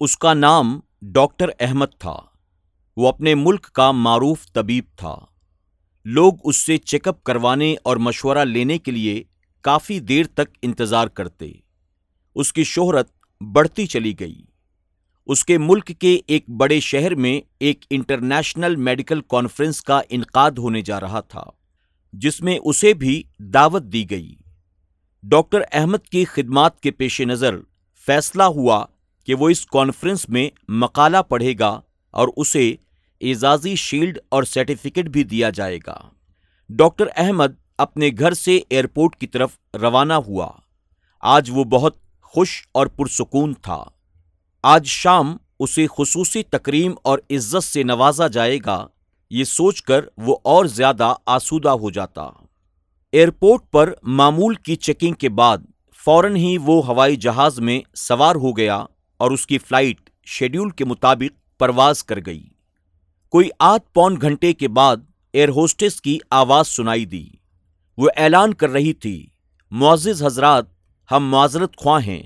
اس 0.00 0.18
کا 0.18 0.34
نام 0.34 0.80
ڈاکٹر 1.02 1.46
احمد 1.60 1.86
تھا۔ 1.98 2.16
وہ 2.96 3.08
اپنے 3.08 3.34
ملک 3.34 3.62
کا 3.62 3.90
معروف 3.90 4.52
طبیب 4.52 4.84
تھا۔ 4.96 5.18
لوگ 6.04 6.32
اس 6.44 6.56
سے 6.56 6.76
چیک 6.76 7.08
اپ 7.08 7.24
کروانے 7.24 7.74
اور 7.82 7.96
مشورہ 7.96 8.44
لینے 8.44 8.78
کے 8.78 8.90
لیے 8.90 9.22
کافی 9.60 10.00
دیر 10.00 10.26
تک 10.26 10.58
انتظار 10.62 11.06
کرتے۔ 11.06 11.52
اس 12.34 12.52
کی 12.52 12.64
شہرت 12.64 13.10
بڑھتی 13.40 13.86
چلی 13.86 14.14
گئی۔ 14.20 14.44
اس 15.26 15.44
کے 15.44 15.58
ملک 15.58 15.86
کے 15.86 16.20
ایک 16.26 16.50
بڑے 16.50 16.80
شہر 16.80 17.14
میں 17.14 17.40
ایک 17.60 17.84
انٹرنیشنل 17.90 18.76
میڈیکل 18.76 19.20
کانفرنس 19.20 19.82
کا 19.82 20.00
انعقاد 20.08 20.50
ہونے 20.50 20.82
جا 20.82 21.00
رہا 21.00 21.20
تھا، 21.20 21.44
جس 22.12 22.40
میں 22.40 22.58
اسے 22.64 22.94
بھی 22.94 23.22
دعوت 23.38 23.82
دی 23.82 24.10
گئی۔ 24.10 24.34
ڈاکٹر 25.22 25.60
احمد 25.72 26.08
کی 26.12 26.24
خدمات 26.24 26.80
کے 26.80 26.90
پیش 26.90 27.20
نظر 27.20 27.56
فیصلہ 28.06 28.42
ہوا 28.42 28.84
کہ 29.26 29.34
وہ 29.34 29.48
اس 29.48 29.66
کانفرنس 29.66 30.28
میں 30.28 30.50
مقالہ 30.68 31.16
پڑھے 31.28 31.54
گا 31.58 31.80
اور 32.10 32.28
اسے 32.36 32.74
اعزازی 33.20 33.74
شیلڈ 33.74 34.18
اور 34.28 34.42
سرٹیفکیٹ 34.42 35.06
بھی 35.06 35.24
دیا 35.24 35.50
جائے 35.50 35.78
گا۔ 35.86 36.00
ڈاکٹر 36.68 37.04
احمد 37.16 37.52
اپنے 37.78 38.10
گھر 38.18 38.32
سے 38.32 38.60
ایئرپورٹ 38.68 39.16
کی 39.16 39.26
طرف 39.26 39.58
روانہ 39.74 40.12
ہوا۔ 40.12 40.50
آج 41.20 41.50
وہ 41.54 41.64
بہت 41.64 41.96
خوش 42.22 42.68
اور 42.72 42.86
پرسکون 42.86 43.54
تھا۔ 43.54 43.84
آج 44.62 44.86
شام 44.86 45.36
اسے 45.60 45.86
خصوصی 45.98 46.42
تکریم 46.42 46.94
اور 47.02 47.18
عزت 47.30 47.64
سے 47.64 47.82
نوازا 47.82 48.26
جائے 48.26 48.58
گا۔ 48.66 48.86
یہ 49.30 49.44
سوچ 49.44 49.82
کر 49.82 50.04
وہ 50.16 50.36
اور 50.42 50.64
زیادہ 50.64 51.14
آسودہ 51.26 51.68
ہو 51.68 51.90
جاتا۔ 51.90 52.30
ایئرپورٹ 53.12 53.62
پر 53.70 53.92
معمول 54.02 54.54
کی 54.54 54.76
چیکنگ 54.76 55.14
کے 55.14 55.28
بعد 55.28 55.58
فوراً 56.04 56.36
ہی 56.36 56.58
وہ 56.58 56.86
ہوائی 56.86 57.16
جہاز 57.16 57.60
میں 57.60 57.80
سوار 57.94 58.34
ہو 58.34 58.56
گیا۔ 58.56 58.84
اور 59.16 59.30
اس 59.30 59.46
کی 59.46 59.58
فلائٹ 59.58 60.10
شیڈول 60.24 60.70
کے 60.70 60.84
مطابق 60.84 61.58
پرواز 61.58 62.04
کر 62.04 62.18
گئی۔ 62.26 62.48
کوئی 63.28 63.48
آدھ 63.58 63.92
پون 63.94 64.16
گھنٹے 64.20 64.52
کے 64.52 64.68
بعد 64.68 64.96
ایئر 65.32 65.48
ہوسٹس 65.48 66.00
کی 66.00 66.18
آواز 66.30 66.68
سنائی 66.68 67.04
دی۔ 67.04 67.28
وہ 67.96 68.08
اعلان 68.16 68.54
کر 68.54 68.70
رہی 68.70 68.92
تھی، 68.92 69.26
معزز 69.70 70.22
حضرات، 70.22 70.64
ہم 71.10 71.28
معذرت 71.28 71.76
خواہ 71.76 72.06
ہیں 72.06 72.22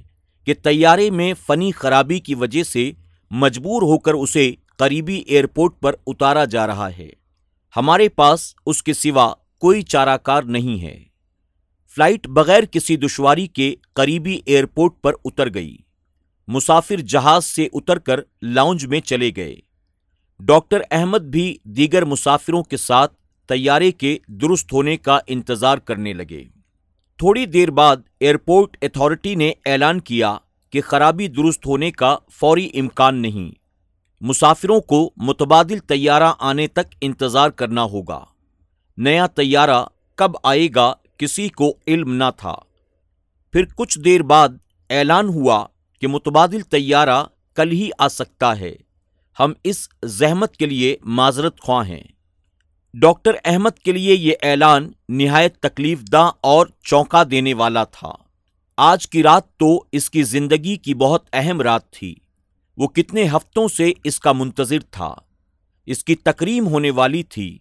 کہ 0.46 0.54
طیارے 0.62 1.10
میں 1.10 1.34
فنی 1.46 1.72
خرابی 1.72 2.18
کی 2.18 2.34
وجہ 2.34 2.62
سے 2.62 2.92
مجبور 3.30 3.82
ہو 3.82 3.98
کر 3.98 4.14
اسے 4.14 4.52
قریبی 4.76 5.14
ایئرپورٹ 5.14 5.80
پر 5.80 5.94
اتارا 6.06 6.44
جا 6.44 6.66
رہا 6.66 6.96
ہے۔ 6.96 7.08
ہمارے 7.76 8.08
پاس 8.08 8.54
اس 8.66 8.82
کے 8.82 8.92
سوا 8.92 9.34
کوئی 9.58 9.82
چارہ 9.82 10.16
کار 10.16 10.42
نہیں 10.42 10.82
ہے۔ 10.82 11.04
فلائٹ 11.94 12.26
بغیر 12.26 12.64
کسی 12.64 12.96
دشواری 12.96 13.46
کے 13.46 13.74
قریبی 13.92 14.40
ایئرپورٹ 14.46 14.92
پر 15.02 15.12
اتر 15.24 15.54
گئی۔ 15.54 15.76
مسافر 16.52 16.96
جہاز 16.96 17.44
سے 17.44 17.68
اتر 17.72 17.98
کر 17.98 18.20
لاؤنج 18.42 18.86
میں 18.86 19.00
چلے 19.00 19.30
گئے۔ 19.36 19.56
ڈاکٹر 20.40 20.80
احمد 20.90 21.18
بھی 21.18 21.56
دیگر 21.64 22.04
مسافروں 22.04 22.62
کے 22.62 22.76
ساتھ 22.76 23.14
طیارے 23.48 23.92
کے 23.92 24.18
درست 24.26 24.72
ہونے 24.72 24.96
کا 24.96 25.18
انتظار 25.26 25.78
کرنے 25.78 26.12
لگے۔ 26.12 26.44
تھوڑی 27.18 27.46
دیر 27.46 27.70
بعد 27.70 27.96
ایئرپورٹ 28.20 28.76
اتھارٹی 28.82 29.34
نے 29.34 29.52
اعلان 29.66 30.00
کیا 30.00 30.36
کہ 30.70 30.80
خرابی 30.80 31.28
درست 31.28 31.66
ہونے 31.66 31.90
کا 31.90 32.16
فوری 32.32 32.70
امکان 32.74 33.22
نہیں۔ 33.22 33.54
مسافروں 34.20 34.80
کو 34.80 35.10
متبادل 35.16 35.78
طیارہ 35.78 36.32
آنے 36.38 36.66
تک 36.66 36.94
انتظار 37.00 37.50
کرنا 37.50 37.82
ہوگا۔ 37.82 38.24
نیا 38.96 39.26
طیارہ 39.26 39.84
کب 40.14 40.30
آئے 40.42 40.68
گا 40.74 40.94
کسی 41.16 41.48
کو 41.48 41.74
علم 41.86 42.14
نہ 42.14 42.30
تھا۔ 42.36 42.56
پھر 43.52 43.64
کچھ 43.76 43.98
دیر 43.98 44.22
بعد 44.22 44.48
اعلان 44.90 45.28
ہوا 45.28 45.66
کہ 46.00 46.06
متبادل 46.06 46.60
طیارہ 46.60 47.24
کل 47.54 47.72
ہی 47.72 47.90
آ 47.98 48.08
سکتا 48.08 48.58
ہے۔ 48.60 48.76
ہم 49.40 49.52
اس 49.64 49.88
زحمت 50.04 50.56
کے 50.56 50.66
لیے 50.66 50.96
معذرت 51.02 51.60
خواہ 51.60 51.88
ہیں۔ 51.88 52.02
ڈاکٹر 52.94 53.30
احمد 53.44 53.78
کے 53.78 53.92
لیے 53.92 54.14
یہ 54.14 54.32
اعلان 54.42 54.92
نہایت 55.08 55.58
تکلیف 55.58 56.00
دہ 56.12 56.30
اور 56.40 56.66
چونکا 56.82 57.22
دینے 57.30 57.54
والا 57.54 57.84
تھا۔ 57.84 58.12
آج 58.76 59.08
کی 59.08 59.22
رات 59.22 59.56
تو 59.56 59.84
اس 59.92 60.10
کی 60.10 60.22
زندگی 60.22 60.76
کی 60.76 60.94
بہت 60.94 61.24
اہم 61.32 61.60
رات 61.60 61.90
تھی۔ 61.90 62.14
وہ 62.76 62.88
کتنے 62.88 63.28
ہفتوں 63.36 63.68
سے 63.68 63.92
اس 64.04 64.20
کا 64.20 64.32
منتظر 64.32 64.78
تھا۔ 64.90 65.14
اس 65.86 66.04
کی 66.04 66.14
تکریم 66.14 66.66
ہونے 66.66 66.90
والی 66.90 67.22
تھی۔ 67.22 67.58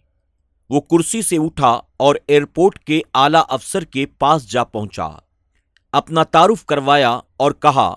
وہ 0.70 0.80
کرسی 0.80 1.22
سے 1.22 1.36
اٹھا 1.36 1.80
اور 1.96 2.14
ایئرپورٹ 2.26 2.78
کے 2.78 3.00
اعلی 3.14 3.38
افسر 3.48 3.84
کے 3.84 4.06
پاس 4.06 4.50
جا 4.50 4.64
پہنچا۔ 4.64 5.08
اپنا 5.92 6.24
تعارف 6.24 6.64
کروایا 6.64 7.20
اور 7.36 7.52
کہا 7.52 7.94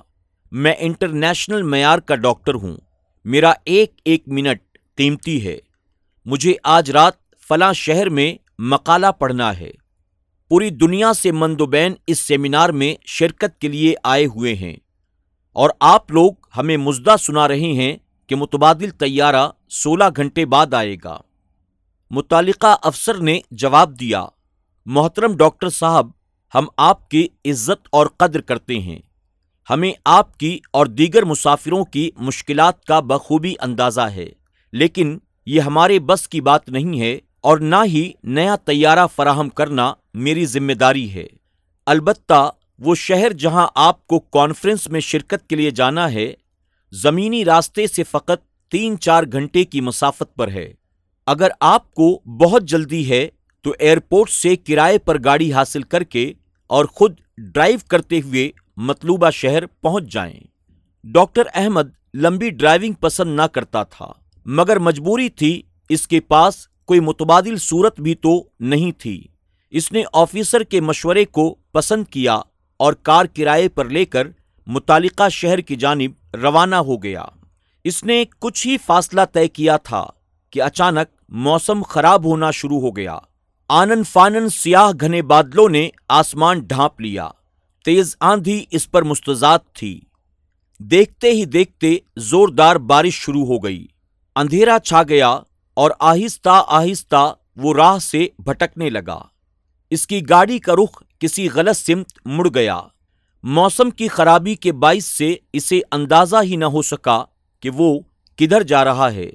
میں 0.54 0.74
انٹرنیشنل 0.78 1.62
معیار 1.62 2.00
کا 2.00 2.16
ڈاکٹر 2.16 2.54
ہوں۔ 2.54 2.78
میرا 3.26 3.54
ایک 3.66 3.94
ایک 4.06 4.24
منٹ 4.28 4.78
قیمتی 4.96 5.48
ہے۔ 5.48 5.58
مجھے 6.26 6.54
آج 6.64 6.92
رات 6.92 7.14
فلاں 7.48 7.74
شہر 7.74 8.10
میں 8.10 8.36
مقالہ 8.60 9.08
پڑھنا 9.20 9.58
ہے۔ 9.58 9.72
پوری 10.50 10.70
دنیا 10.70 11.14
سے 11.14 11.32
مندوبین 11.32 11.94
اس 12.08 12.20
سیمینار 12.20 12.70
میں 12.70 12.96
شرکت 13.06 13.62
کے 13.62 13.68
لیے 13.68 13.96
آئے 14.04 14.26
ہوئے 14.26 14.56
ہیں۔ 14.56 14.76
اور 15.54 15.70
آپ 15.80 16.12
لوگ 16.12 16.32
ہمیں 16.58 16.78
مزدہ 16.78 17.16
سنا 17.20 17.48
رہے 17.48 17.74
ہیں 17.74 17.98
کہ 18.28 18.36
متبادل 18.36 18.90
طیارہ 18.90 19.50
سولہ 19.70 20.04
گھنٹے 20.16 20.46
بعد 20.46 20.74
آئے 20.74 20.98
گا۔ 21.04 21.18
متعلقہ 22.12 22.76
افسر 22.82 23.18
نے 23.18 23.40
جواب 23.52 24.00
دیا، 24.00 24.26
محترم 24.86 25.38
ڈاکٹر 25.38 25.70
صاحب، 25.70 26.08
ہم 26.56 26.66
آپ 26.78 27.10
کی 27.10 27.28
عزت 27.46 27.88
اور 27.92 28.08
قدر 28.18 28.42
کرتے 28.42 28.80
ہیں۔ 28.80 29.00
ہمیں 29.70 29.92
آپ 30.06 30.38
کی 30.38 30.58
اور 30.72 30.86
دیگر 30.88 31.26
مسافروں 31.26 31.84
کی 31.86 32.10
مشکلات 32.18 32.84
کا 32.86 33.00
بخوبی 33.00 33.54
اندازہ 33.62 34.02
ہے، 34.02 34.30
لیکن 34.74 35.18
یہ 35.46 35.62
ہمارے 35.62 36.00
بس 36.00 36.28
کی 36.28 36.42
بات 36.42 36.70
نہیں 36.70 37.00
ہے 37.02 37.18
اور 37.42 37.58
نہ 37.58 37.76
ہی 37.86 38.12
نیا 38.24 38.56
طیارہ 38.56 39.08
فراہم 39.08 39.50
کرنا 39.50 39.94
میری 40.14 40.46
ذمہ 40.46 40.74
داری 40.74 41.14
ہے۔ 41.14 41.26
البتہ 41.88 42.50
وہ 42.80 42.96
شہر 42.96 43.34
جہاں 43.34 43.68
آپ 43.76 44.06
کو 44.08 44.20
کانفرنس 44.20 44.88
میں 44.90 45.00
شرکت 45.00 45.48
کے 45.50 45.56
لیے 45.56 45.72
جانا 45.72 46.12
ہے، 46.12 46.32
زمینی 46.94 47.44
راستے 47.46 47.88
سے 47.88 48.04
فقط 48.04 48.44
تین 48.72 49.00
چار 49.00 49.24
گھنٹے 49.32 49.64
کی 49.64 49.82
مسافت 49.82 50.36
پر 50.36 50.52
ہے۔ 50.52 50.72
اگر 51.28 51.50
آپ 51.60 51.94
کو 51.94 52.08
بہت 52.40 52.64
جلدی 52.64 53.10
ہے 53.10 53.28
تو 53.66 53.74
ایئرپورٹ 53.80 54.30
سے 54.30 54.56
کرائے 54.56 54.98
پر 54.98 55.24
گاڑی 55.26 55.52
حاصل 55.54 55.82
کر 55.84 56.04
کے 56.04 56.32
اور 56.70 56.86
خود 56.86 57.20
ڈرائیو 57.38 57.80
کرتے 57.88 58.22
ہوئے 58.22 58.52
مطلوبہ 58.78 59.30
شہر 59.30 59.66
پہنچ 59.66 60.04
جائیں۔ 60.04 60.40
ڈاکٹر 61.04 61.44
احمد 61.54 61.90
لمبی 62.14 62.50
ڈرائیونگ 62.50 62.94
پسند 62.94 63.36
نہ 63.36 63.42
کرتا 63.42 63.84
تھا، 63.84 64.12
مگر 64.46 64.80
مجبوری 64.80 65.30
تھی 65.30 65.62
اس 65.90 66.08
کے 66.08 66.20
پاس 66.20 66.68
کوئی 66.86 67.00
متبادل 67.00 67.58
صورت 67.58 68.00
بھی 68.00 68.16
تو 68.16 68.44
نہیں 68.60 68.92
تھی۔ 68.92 69.24
اس 69.70 69.92
نے 69.92 70.04
آفیسر 70.14 70.64
کے 70.64 70.82
مشورے 70.82 71.26
کو 71.26 71.56
پسند 71.72 72.04
کیا 72.10 72.40
اور 72.78 72.94
کار 72.94 73.26
کرائے 73.26 73.70
پر 73.70 73.86
لے 73.86 74.06
کر 74.06 74.28
متعلقہ 74.68 75.30
شہر 75.30 75.58
کی 75.58 75.76
جانب 75.76 76.36
روانہ 76.36 76.76
ہو 76.76 77.04
گیا۔ 77.04 77.26
اس 77.84 78.04
نے 78.04 78.24
کچھ 78.40 78.68
ہی 78.68 78.78
فاصلہ 78.78 79.22
طے 79.34 79.48
کیا 79.48 79.78
تھا 79.78 80.06
کہ 80.50 80.62
اچانک 80.62 81.22
موسم 81.30 81.82
خراب 81.82 82.26
ہونا 82.26 82.52
شروع 82.52 82.80
ہو 82.80 82.96
گیا۔ 82.96 83.18
آنن 83.70 84.04
فانن 84.04 84.50
سیاہ 84.50 84.92
گھنے 85.02 85.22
بادلوں 85.22 85.70
نے 85.70 85.90
آسمان 86.10 86.60
ڈھانپ 86.60 87.02
لیا۔ 87.02 87.30
تیز 87.86 88.16
آندھی 88.20 88.66
اس 88.72 88.92
پر 88.92 89.02
مستضاد 89.02 89.60
تھی۔ 89.74 90.02
دیکھتے 90.80 91.32
ہی 91.32 91.46
دیکھتے 91.46 91.98
زوردار 92.18 92.76
بارش 92.76 93.14
شروع 93.14 93.46
ہو 93.46 93.58
گئی۔ 93.58 93.88
اندھیرا 94.36 94.80
چھا 94.80 95.04
گیا 95.04 95.30
اور 95.74 95.92
آہستہ 96.00 96.64
آہستہ 96.68 97.34
وہ 97.56 97.74
راہ 97.74 97.98
سے 97.98 98.28
بھٹکنے 98.40 98.90
لگا۔ 98.90 99.22
اس 99.90 100.08
کی 100.08 100.30
گاڑی 100.30 100.60
کا 100.60 100.74
رخ 100.74 101.04
کسی 101.20 101.50
غلط 101.50 101.78
سمت 101.78 102.12
مڑ 102.26 102.48
گیا۔ 102.56 102.82
موسم 103.44 103.90
کی 103.90 104.08
خرابی 104.08 104.56
کے 104.56 104.72
باعث 104.72 105.06
سے 105.06 105.36
اسے 105.54 105.80
اندازہ 105.92 106.36
ہی 106.44 106.56
نہ 106.56 106.66
ہو 106.66 106.82
سکا 106.82 107.24
کہ 107.60 107.70
وہ 107.70 108.00
کدھر 108.36 108.64
جا 108.64 108.84
رہا 108.84 109.12
ہے۔ 109.12 109.32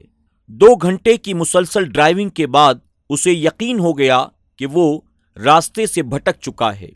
دو 0.47 0.75
گھنٹے 0.75 1.17
کی 1.17 1.35
مسلسل 1.35 1.85
ڈرائیونگ 1.85 2.29
کے 2.29 2.47
بعد 2.47 2.75
اسے 3.08 3.32
یقین 3.32 3.78
ہو 3.78 3.99
گیا 3.99 4.26
کہ 4.56 4.66
وہ 4.66 5.00
راستے 5.44 5.87
سے 5.87 6.02
بھٹک 6.02 6.40
چکا 6.40 6.81
ہے۔ 6.81 6.90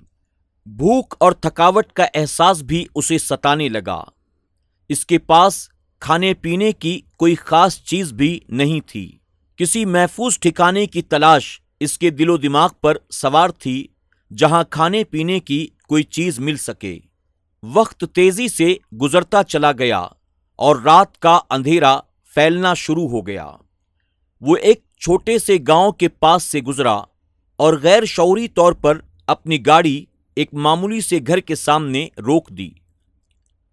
بھوک 0.67 1.15
اور 1.21 1.33
تھکاوٹ 1.33 1.93
کا 1.93 2.07
احساس 2.15 2.63
بھی 2.63 2.87
اسے 2.95 3.19
ستانے 3.19 3.69
لگا۔ 3.69 4.05
اس 4.89 5.07
کے 5.07 5.19
پاس 5.19 5.69
کھانے 6.01 6.35
پینے 6.35 6.73
کی 6.73 7.01
کوئی 7.17 7.35
خاص 7.35 7.79
چیز 7.79 8.13
بھی 8.13 8.41
نہیں 8.49 8.81
تھی۔ 8.81 9.19
کسی 9.57 9.85
محفوظ 9.85 10.39
ٹھکانے 10.39 10.87
کی 10.87 11.03
تلاش 11.03 11.61
اس 11.81 11.99
کے 11.99 12.11
دل 12.11 12.29
و 12.29 12.37
دماغ 12.37 12.69
پر 12.81 12.97
سوار 13.11 13.49
تھی 13.49 13.87
جہاں 14.37 14.65
کھانے 14.71 15.05
پینے 15.05 15.41
کی 15.41 15.67
کوئی 15.89 16.03
چیز 16.03 16.39
مل 16.39 16.57
سکے۔ 16.57 16.99
وقت 17.63 18.05
تیزی 18.15 18.49
سے 18.49 18.75
گزرتا 19.01 19.43
چلا 19.43 19.73
گیا 19.73 20.07
اور 20.57 20.77
رات 20.77 21.19
کا 21.19 21.41
اندھیرا 21.51 22.01
پھیلنا 22.35 22.75
شروع 22.75 23.09
ہو 23.09 23.27
گیا۔ 23.27 23.51
وہ 24.41 24.57
ایک 24.57 24.85
چھوٹے 25.05 25.39
سے 25.39 25.57
گاؤں 25.69 25.93
کے 25.93 26.09
پاس 26.09 26.43
سے 26.43 26.61
گزرا 26.61 26.95
اور 27.57 27.75
غیر 27.83 28.05
شعوری 28.05 28.49
طور 28.49 28.73
پر 28.73 28.99
اپنی 29.27 29.67
گاڑی 29.67 30.05
ایک 30.35 30.55
معمولی 30.55 31.01
سے 31.01 31.19
گھر 31.27 31.41
کے 31.41 31.55
سامنے 31.55 32.09
روک 32.19 32.49
دی۔ 32.49 32.71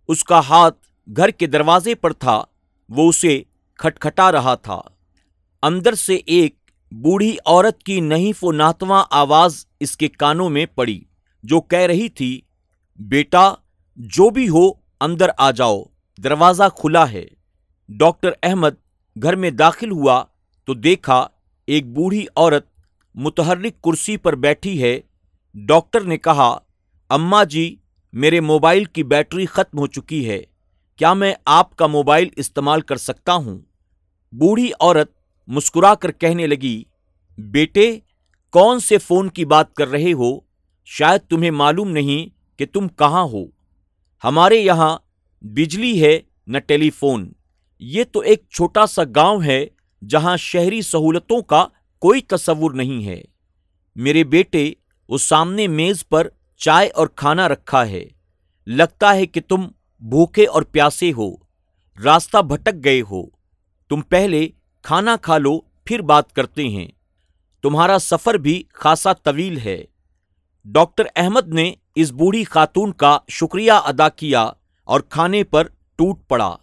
اس 0.08 0.24
کا 0.24 0.40
ہاتھ 0.40 0.78
گھر 1.16 1.30
کے 1.30 1.48
دروازے 1.48 1.96
پر 1.96 2.14
تھا، 2.14 2.44
وہ 2.90 3.10
اسے 3.10 3.44
کھٹکھٹا 3.80 4.32
رہا 4.32 4.56
تھا۔ 4.56 4.82
اندر 5.64 5.94
سے 5.96 6.16
ایک 6.16 6.56
بوڑھی 6.92 7.36
عورت 7.46 7.84
کی 7.84 8.00
نحیف 8.00 8.44
و 8.44 8.52
ناتواں 8.52 9.06
آواز 9.12 9.66
اس 9.80 9.98
کے 9.98 10.08
کانوں 10.08 10.50
میں 10.50 10.66
پڑی، 10.66 11.00
جو 11.44 11.62
کہہ 11.62 11.88
رہی 11.88 12.10
تھی، 12.10 12.42
بیٹا، 13.00 13.54
جو 13.98 14.30
بھی 14.30 14.50
ہو، 14.50 14.70
اندر 15.02 15.30
آ 15.38 15.52
جاؤ، 15.52 15.84
دروازہ 16.18 16.64
کھلا 16.78 17.12
ہے۔ 17.12 17.26
ڈاکٹر 17.90 18.32
احمد 18.44 18.82
گھر 19.16 19.36
میں 19.36 19.52
داخل 19.52 19.92
ہوا 19.92 20.24
تو 20.70 20.74
دیکھا 20.74 21.28
ایک 21.68 21.88
بوڑھی 21.88 22.26
عورت 22.36 22.66
متحرک 23.16 23.82
کرسی 23.84 24.18
پر 24.18 24.36
بیٹھی 24.36 24.84
ہے۔ 24.84 25.00
ڈاکٹر 25.54 26.02
نے 26.02 26.18
کہا 26.18 26.58
اماں 27.10 27.46
جی 27.46 27.76
میرے 28.14 28.40
موبائل 28.40 28.86
کی 28.86 29.04
بیٹری 29.04 29.46
ختم 29.46 29.78
ہو 29.78 29.88
چکی 29.88 30.30
ہے۔ 30.30 30.42
کیا 30.96 31.14
میں 31.14 31.34
آپ 31.46 31.76
کا 31.76 31.88
موبائل 31.88 32.30
استعمال 32.36 32.82
کر 32.82 32.96
سکتا 32.96 33.34
ہوں؟ 33.34 33.60
بوڑھی 34.32 34.72
عورت 34.80 35.12
مسکرا 35.48 35.96
کر 35.96 36.12
کہنے 36.12 36.48
لگی، 36.48 36.84
بیٹے، 37.38 38.00
کون 38.52 38.80
سے 38.80 38.98
فون 38.98 39.30
کی 39.30 39.46
بات 39.46 39.74
کر 39.74 39.88
رہے 39.88 40.14
ہو؟ 40.14 40.40
شاید 40.86 41.22
تمہیں 41.30 41.52
معلوم 41.52 41.90
نہیں 41.90 42.58
کہ 42.60 42.66
تم 42.66 42.88
کہاں 42.88 43.24
ہو۔ 43.24 43.46
ہمارے 44.24 44.56
یہاں 44.56 44.98
بجلی 45.42 46.04
ہے، 46.04 46.20
نہ 46.48 46.58
ٹیلی 46.58 46.90
فون۔ 46.90 47.32
یہ 47.80 48.04
تو 48.12 48.20
ایک 48.20 48.44
چھوٹا 48.50 48.86
سا 48.86 49.02
گاؤں 49.16 49.44
ہے۔ 49.44 49.68
جہاں 50.08 50.38
شہری 50.38 50.82
سہولتوں 50.82 51.42
کا 51.42 51.68
کوئی 52.00 52.22
تصور 52.22 52.72
نہیں 52.72 53.06
ہے۔ 53.06 53.22
میرے 53.96 54.24
بیٹے، 54.24 54.74
اس 55.08 55.22
سامنے 55.22 55.68
میز 55.68 56.10
پر 56.10 56.28
چائے 56.58 56.90
اور 56.90 57.08
کھانا 57.08 57.48
رکھا 57.48 57.88
ہے۔ 57.88 58.06
لگتا 58.68 59.16
ہے 59.16 59.26
کہ 59.26 59.42
تم 59.48 59.68
بھوکے 60.00 60.46
اور 60.46 60.62
پیاسے 60.62 61.12
ہو۔ 61.18 61.32
راستہ 62.04 62.38
بھٹک 62.38 62.84
گئے 62.84 63.02
ہو۔ 63.02 63.26
تم 63.90 64.02
پہلے 64.02 64.48
کھانا 64.82 65.16
کھا 65.22 65.38
لو، 65.38 65.60
پھر 65.60 66.02
بات 66.02 66.34
کرتے 66.34 66.68
ہیں۔ 66.68 66.88
تمہارا 67.64 67.98
سفر 68.00 68.34
بھی 68.34 68.64
خاصا 68.74 69.14
طویل 69.14 69.58
ہے۔ 69.58 69.84
ڈاکٹر 70.66 71.04
احمد 71.16 71.48
نے 71.48 71.74
اس 71.96 72.12
بوڑھی 72.12 72.44
خاتون 72.44 72.94
کا 72.94 73.18
شکریہ 73.30 73.72
ادا 73.72 74.10
کیا 74.10 74.50
اور 74.84 75.02
کھانے 75.02 75.44
پر 75.44 75.68
ٹوٹ 75.96 76.28
پڑا۔ 76.28 76.56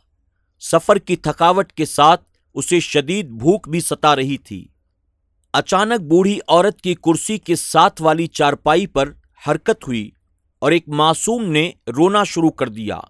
سفر 0.60 0.96
کی 0.96 1.16
تھکاوٹ 1.16 1.72
کے 1.72 1.84
ساتھ 1.84 2.25
اسے 2.56 2.80
شدید 2.80 3.28
بھوک 3.28 3.68
بھی 3.68 3.80
ستا 3.80 4.16
رہی 4.16 4.36
تھی۔ 4.36 4.66
اچانک 5.52 6.00
بوڑھی 6.00 6.38
عورت 6.48 6.80
کی 6.80 6.94
کرسی 6.94 7.38
کے 7.38 7.56
ساتھ 7.56 8.02
والی 8.02 8.26
چارپائی 8.26 8.86
پر 8.86 9.12
حرکت 9.48 9.88
ہوئی 9.88 10.10
اور 10.58 10.72
ایک 10.72 10.88
معصوم 10.88 11.44
نے 11.44 11.70
رونا 11.96 12.24
شروع 12.24 12.50
کر 12.50 12.68
دیا۔ 12.68 13.00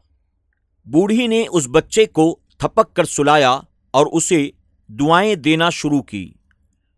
بوڑھی 0.87 1.27
نے 1.27 1.45
اس 1.51 1.69
بچے 1.71 2.05
کو 2.07 2.39
تھپک 2.59 2.97
کر 2.97 3.05
سلایا 3.05 3.61
اور 3.91 4.07
اسے 4.13 4.51
دعائیں 4.89 5.35
دینا 5.35 5.71
شروع 5.71 6.03
کی۔ 6.03 6.33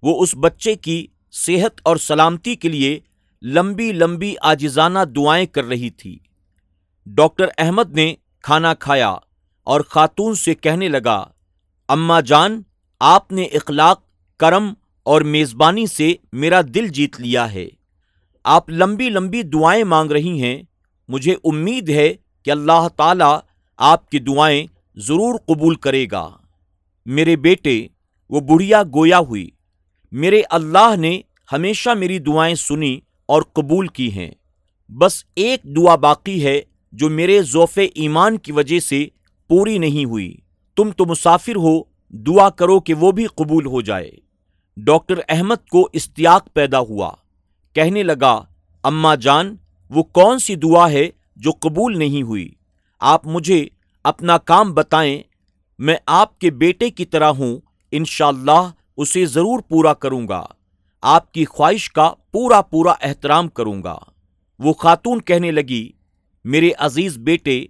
وہ 0.03 0.23
اس 0.23 0.35
بچے 0.41 0.75
کی 0.75 1.07
صحت 1.33 1.81
اور 1.85 1.97
سلامتی 1.97 2.55
کے 2.55 2.69
لیے 2.69 3.01
لمبی 3.43 3.93
لمبی 3.93 4.35
آجزانہ 4.41 4.99
دعائیں 5.17 5.47
کر 5.47 5.65
رہی 5.65 5.91
تھی۔ 5.91 6.19
ڈاکٹر 7.07 7.47
احمد 7.59 7.93
نے 7.93 8.15
کھانا 8.43 8.75
کھایا 8.75 9.17
اور 9.65 9.81
خاتون 9.81 10.35
سے 10.35 10.55
کہنے 10.55 10.89
لگا 10.89 11.27
اماں 11.89 12.21
جان، 12.21 12.63
آپ 13.01 13.33
نے 13.33 13.43
اخلاق، 13.43 14.03
کرم 14.39 14.75
اور 15.03 15.21
میزبانی 15.21 15.87
سے 15.87 16.15
میرا 16.33 16.61
دل 16.75 16.89
جیت 16.89 17.21
لیا 17.21 17.53
ہے۔ 17.53 17.69
آپ 18.45 18.71
لمبی 18.71 19.09
لمبی 19.09 19.43
دعائیں 19.43 19.85
مانگ 19.85 20.11
رہی 20.11 20.43
ہیں۔ 20.43 20.63
مجھے 21.09 21.35
امید 21.45 21.89
ہے 21.89 22.15
کہ 22.43 22.51
اللہ 22.51 22.89
تعالی 22.97 23.39
آپ 23.77 24.11
کی 24.11 24.19
دعائیں 24.19 24.67
ضرور 24.95 25.39
قبول 25.39 25.75
کرے 25.75 26.07
گا۔ 26.13 26.37
میرے 27.07 27.37
بیٹے، 27.37 27.87
وہ 28.31 28.41
بڑھیا 28.41 28.83
گویا 28.83 29.19
ہوئی۔ 29.19 29.51
میرے 30.13 30.43
اللہ 30.51 30.97
نے 30.97 31.21
ہمیشہ 31.53 31.91
میری 31.91 32.19
دعائیں 32.19 32.55
سنی 32.55 33.01
اور 33.27 33.43
قبول 33.43 33.89
کی 33.89 34.13
ہیں۔ 34.13 34.31
بس 34.89 35.25
ایک 35.37 35.61
دعا 35.65 35.95
باقی 35.95 36.45
ہے 36.45 36.61
جو 36.93 37.09
میرے 37.09 37.43
ذوف 37.43 37.79
ایمان 37.95 38.39
کی 38.39 38.53
وجہ 38.53 38.81
سے 38.81 39.07
پوری 39.49 39.79
نہیں 39.79 40.05
ہوئی۔ 40.05 40.37
تم 40.79 40.91
تو 40.91 41.07
مسافر 41.07 41.57
ہو، 41.57 41.83
دعا 42.11 42.51
کرو 42.51 42.81
کہ 42.81 42.95
وہ 42.95 43.13
بھی 43.13 43.27
قبول 43.27 43.67
ہو 43.67 43.81
جائے۔ 43.81 44.11
ڈاکٹر 44.77 45.15
احمد 45.29 45.69
کو 45.71 45.89
استیاق 45.93 46.49
پیدا 46.53 46.79
ہوا۔ 46.79 47.11
کہنے 47.73 48.03
لگا 48.03 48.45
اماں 48.83 49.17
جان، 49.17 49.57
وہ 49.91 50.03
کون 50.03 50.39
سی 50.39 50.55
دعا 50.55 50.91
ہے 50.91 51.11
جو 51.37 51.51
قبول 51.51 51.99
نہیں 51.99 52.23
ہوئی؟ 52.23 52.55
آپ 53.01 53.27
مجھے 53.27 53.69
اپنا 54.05 54.39
کام 54.39 54.75
بتائیں، 54.75 55.23
میں 55.79 55.97
آپ 56.07 56.39
کے 56.39 56.51
بیٹے 56.51 56.91
کی 56.91 57.05
طرح 57.05 57.29
ہوں، 57.29 57.59
انشاءاللہ 57.91 58.51
اللہ 58.51 58.71
اسے 58.97 59.27
ضرور 59.27 59.61
پورا 59.61 59.95
کروں 59.95 60.29
گا۔ 60.29 60.47
آپ 61.03 61.33
کی 61.33 61.45
خواہش 61.45 61.91
کا 61.91 62.13
پورا 62.33 62.63
پورا 62.63 62.93
احترام 63.01 63.49
کروں 63.49 63.83
گا۔ 63.83 63.99
وہ 64.59 64.73
خاتون 64.73 65.21
کہنے 65.21 65.51
لگی، 65.51 65.93
میرے 66.45 66.71
عزیز 66.79 67.19
بیٹے، 67.19 67.67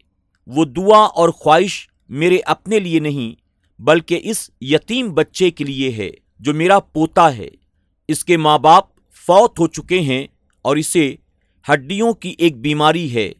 وہ 0.47 0.65
دعا 0.65 0.99
اور 0.99 1.29
خواہش 1.29 1.88
میرے 2.09 2.39
اپنے 2.47 2.79
لیے 2.81 3.01
نہیں، 3.01 3.35
بلکہ 3.79 4.21
اس 4.23 4.51
یتیم 4.61 5.15
بچے 5.15 5.51
کے 5.51 5.65
لیے 5.65 5.91
ہے 5.93 6.11
جو 6.41 6.55
میرا 6.55 6.81
پوتا 6.81 7.37
ہے۔ 7.37 7.49
اس 8.09 8.25
کے 8.25 8.37
ماں 8.37 8.59
باپ 8.59 8.85
فوت 9.27 9.59
ہو 9.61 9.67
چکے 9.67 10.01
ہیں 10.01 10.27
اور 10.63 10.77
اسے 10.77 11.15
ہڈیوں 11.73 12.13
کی 12.13 12.35
ایک 12.39 12.57
بیماری 12.57 13.15
ہے، 13.15 13.33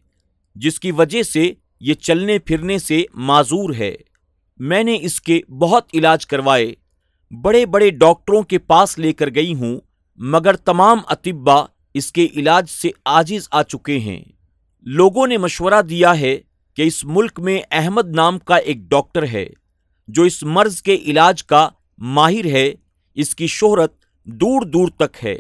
جس 0.55 0.81
کی 0.81 0.93
وجہ 0.93 1.23
سے 1.23 1.53
یہ 1.81 1.95
چلنے 1.95 2.39
پھرنے 2.39 2.79
سے 2.79 3.03
معذور 3.15 3.75
ہے۔ 3.75 3.95
میں 4.59 4.83
نے 4.85 4.99
اس 5.01 5.21
کے 5.21 5.41
بہت 5.61 5.89
علاج 5.95 6.27
کروائے، 6.27 6.75
بڑے 7.31 7.67
بڑے 7.67 7.91
ڈاکٹروں 7.91 8.43
کے 8.43 8.59
پاس 8.59 8.99
لے 8.99 9.13
کر 9.13 9.35
گئی 9.35 9.55
ہوں، 9.55 9.81
مگر 10.17 10.57
تمام 10.57 10.99
اطبا 11.07 11.65
اس 11.95 12.13
کے 12.13 12.27
علاج 12.37 12.69
سے 12.69 12.89
آجز 13.05 13.49
آ 13.51 13.63
چکے 13.63 13.99
ہیں۔ 13.99 14.23
لوگوں 14.87 15.27
نے 15.27 15.37
مشورہ 15.37 15.83
دیا 15.83 16.19
ہے 16.21 16.37
کہ 16.79 16.83
اس 16.83 17.05
ملک 17.05 17.41
میں 17.41 17.63
احمد 17.71 18.15
نام 18.15 18.39
کا 18.39 18.57
ایک 18.57 18.77
ڈاکٹر 18.77 19.27
ہے، 19.27 19.47
جو 20.09 20.23
اس 20.23 20.43
مرض 20.43 20.83
کے 20.83 20.95
علاج 20.95 21.45
کا 21.45 21.69
ماہر 21.99 22.45
ہے، 22.45 22.73
اس 23.15 23.35
کی 23.35 23.47
شہرت 23.47 23.93
دور 24.25 24.63
دور 24.63 24.89
تک 24.89 25.25
ہے۔ 25.25 25.39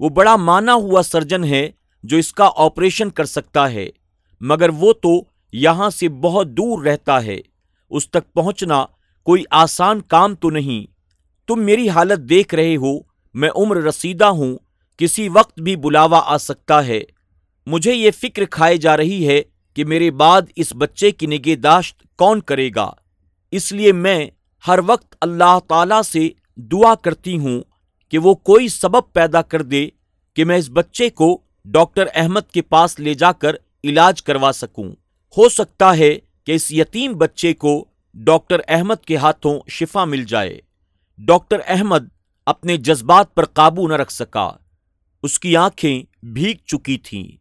وہ 0.00 0.08
بڑا 0.08 0.36
مانا 0.36 0.74
ہوا 0.74 1.02
سرجن 1.02 1.44
ہے 1.44 1.70
جو 2.02 2.16
اس 2.16 2.32
کا 2.32 2.50
آپریشن 2.56 3.10
کر 3.10 3.24
سکتا 3.24 3.72
ہے، 3.72 3.88
مگر 4.40 4.70
وہ 4.78 4.92
تو 4.92 5.12
یہاں 5.52 5.90
سے 5.90 6.08
بہت 6.08 6.48
دور 6.48 6.84
رہتا 6.84 7.24
ہے۔ 7.24 7.38
اس 7.90 8.10
تک 8.10 8.32
پہنچنا 8.32 8.84
کوئی 9.22 9.44
آسان 9.50 10.00
کام 10.00 10.34
تو 10.34 10.50
نہیں۔ 10.50 10.92
تم 11.48 11.62
میری 11.62 11.88
حالت 11.88 12.18
دیکھ 12.18 12.54
رہے 12.54 12.76
ہو، 12.76 12.98
میں 13.34 13.50
عمر 13.56 13.76
رسیدہ 13.76 14.24
ہوں، 14.24 14.58
کسی 14.98 15.28
وقت 15.28 15.60
بھی 15.60 15.76
بلاوا 15.76 16.20
آ 16.24 16.38
سکتا 16.38 16.86
ہے۔ 16.86 17.00
مجھے 17.66 17.94
یہ 17.94 18.10
فکر 18.10 18.44
کھائے 18.44 18.76
جا 18.76 18.96
رہی 18.96 19.28
ہے 19.28 19.42
کہ 19.80 19.84
میرے 19.84 20.10
بعد 20.10 20.42
اس 20.56 20.72
بچے 20.78 21.10
کی 21.10 21.26
نگہداشت 21.26 22.02
کون 22.16 22.40
کرے 22.40 22.70
گا؟ 22.74 22.90
اس 23.50 23.72
لیے 23.72 23.92
میں 23.92 24.26
ہر 24.66 24.78
وقت 24.86 25.16
اللہ 25.20 25.58
تعالی 25.68 26.02
سے 26.04 26.28
دعا 26.56 26.94
کرتی 26.94 27.38
ہوں 27.38 27.62
کہ 28.08 28.18
وہ 28.18 28.34
کوئی 28.34 28.68
سبب 28.68 29.12
پیدا 29.12 29.42
کر 29.42 29.62
دے 29.62 29.88
کہ 30.34 30.44
میں 30.44 30.56
اس 30.56 30.70
بچے 30.72 31.10
کو 31.10 31.40
ڈاکٹر 31.64 32.04
احمد 32.14 32.50
کے 32.52 32.62
پاس 32.62 33.00
لے 33.00 33.14
جا 33.14 33.32
کر 33.32 33.56
علاج 33.84 34.22
کروا 34.22 34.52
سکوں۔ 34.52 34.92
ہو 35.36 35.48
سکتا 35.48 35.96
ہے 35.96 36.18
کہ 36.44 36.52
اس 36.52 36.72
یتیم 36.72 37.12
بچے 37.12 37.52
کو 37.52 37.84
ڈاکٹر 38.14 38.60
احمد 38.68 39.04
کے 39.06 39.16
ہاتھوں 39.16 39.60
شفا 39.68 40.04
مل 40.04 40.24
جائے۔ 40.24 40.60
ڈاکٹر 41.18 41.58
احمد 41.66 42.08
اپنے 42.46 42.76
جذبات 42.76 43.34
پر 43.34 43.44
قابو 43.44 43.88
نہ 43.88 43.94
رکھ 43.94 44.12
سکا۔ 44.12 44.52
اس 45.22 45.38
کی 45.40 45.56
آنکھیں 45.56 46.02
بھیگ 46.26 46.54
چکی 46.66 46.98
تھیں۔ 46.98 47.39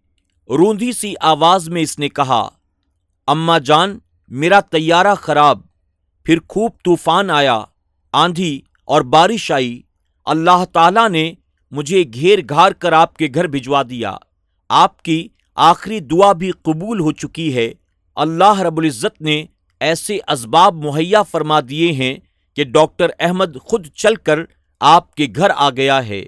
روندھی 0.49 0.91
سی 0.91 1.13
آواز 1.21 1.67
میں 1.69 1.81
اس 1.81 1.97
نے 1.99 2.07
کہا، 2.09 2.47
اماں 3.27 3.57
جان، 3.59 3.97
میرا 4.31 4.59
تیارہ 4.59 5.13
خراب، 5.15 5.59
پھر 6.25 6.39
خوب 6.49 6.71
طوفان 6.85 7.29
آیا، 7.29 7.59
آندھی 8.13 8.61
اور 8.85 9.01
بارش 9.07 9.49
آئی، 9.51 9.81
اللہ 10.27 10.63
تعالی 10.73 11.07
نے 11.07 11.33
مجھے 11.71 12.03
گھیر 12.13 12.39
گھار 12.49 12.71
کر 12.71 12.93
آپ 12.93 13.15
کے 13.17 13.27
گھر 13.33 13.47
بھجوا 13.47 13.81
دیا، 13.89 14.15
آپ 14.69 15.01
کی 15.01 15.27
آخری 15.57 15.99
دعا 15.99 16.31
بھی 16.33 16.51
قبول 16.51 16.99
ہو 16.99 17.11
چکی 17.11 17.53
ہے، 17.55 17.71
اللہ 18.17 18.59
رب 18.59 18.77
العزت 18.77 19.21
نے 19.21 19.43
ایسے 19.81 20.17
اسباب 20.27 20.75
مہیا 20.75 21.21
فرما 21.23 21.59
دیے 21.69 21.91
ہیں 21.91 22.13
کہ 22.57 22.63
ڈاکٹر 22.63 23.09
احمد 23.19 23.57
خود 23.61 23.87
چل 23.95 24.15
کر 24.15 24.39
آپ 24.81 25.13
کے 25.15 25.27
گھر 25.35 25.51
آ 25.55 25.69
گیا 25.69 26.05
ہے۔ 26.07 26.23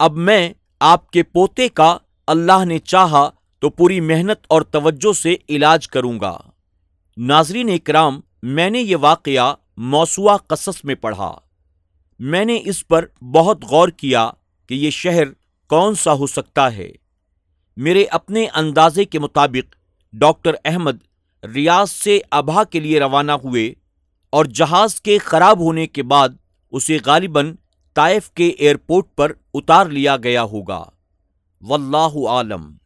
اب 0.00 0.16
میں 0.16 0.52
آپ 0.80 1.10
کے 1.10 1.22
پوتے 1.22 1.68
کا 1.68 1.96
اللہ 2.28 2.64
نے 2.64 2.78
چاہا 2.78 3.28
تو 3.66 3.70
پوری 3.70 4.00
محنت 4.00 4.38
اور 4.48 4.62
توجہ 4.62 5.12
سے 5.12 5.36
علاج 5.48 5.88
کروں 5.88 6.20
گا۔ 6.20 6.40
ناظرین 7.16 7.68
اکرام 7.68 8.20
میں 8.42 8.70
نے 8.70 8.80
یہ 8.80 8.96
واقعہ 8.96 9.54
موسوا 9.76 10.36
قصص 10.36 10.84
میں 10.84 10.94
پڑھا۔ 10.94 11.38
میں 12.18 12.44
نے 12.44 12.60
اس 12.64 12.88
پر 12.88 13.06
بہت 13.22 13.64
غور 13.64 13.88
کیا 13.88 14.30
کہ 14.66 14.74
یہ 14.74 14.90
شہر 14.90 15.24
کون 15.68 15.94
سا 15.94 16.12
ہو 16.12 16.26
سکتا 16.26 16.76
ہے۔ 16.76 16.92
میرے 17.76 18.04
اپنے 18.04 18.46
اندازے 18.54 19.04
کے 19.04 19.18
مطابق، 19.18 19.74
ڈاکٹر 20.12 20.52
احمد 20.64 20.96
ریاض 21.54 21.90
سے 21.90 22.20
ابہا 22.30 22.64
کے 22.64 22.80
لیے 22.80 23.00
روانہ 23.00 23.32
ہوئے 23.32 23.74
اور 24.30 24.44
جہاز 24.44 25.00
کے 25.00 25.18
خراب 25.18 25.60
ہونے 25.60 25.86
کے 25.86 26.02
بعد 26.02 26.28
اسے 26.70 26.98
غالباً 27.04 27.54
طائف 27.94 28.30
کے 28.30 28.48
ایئرپورٹ 28.48 29.06
پر 29.16 29.32
اتار 29.54 29.86
لیا 29.86 30.16
گیا 30.16 30.42
ہوگا۔ 30.42 30.84
واللہ 31.62 32.28
عالم۔ 32.28 32.76